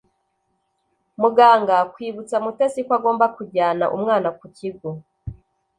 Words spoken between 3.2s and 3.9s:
kujyana